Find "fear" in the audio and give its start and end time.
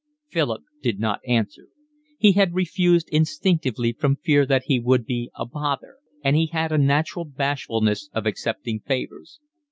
4.15-4.47